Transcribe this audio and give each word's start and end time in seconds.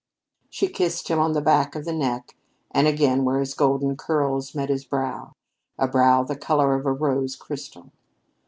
She 0.49 0.67
kissed 0.67 1.09
him 1.09 1.19
in 1.19 1.33
the 1.33 1.41
back 1.43 1.75
of 1.75 1.85
the 1.85 1.93
neck, 1.93 2.35
and 2.71 2.87
again 2.87 3.23
where 3.23 3.39
his 3.39 3.53
golden 3.53 3.95
curls 3.95 4.55
met 4.55 4.69
his 4.69 4.83
brow 4.83 5.33
a 5.77 5.87
brow 5.87 6.23
the 6.23 6.35
color 6.35 6.73
of 6.73 6.87
a 6.87 6.91
rose 6.91 7.35
crystal. 7.35 7.91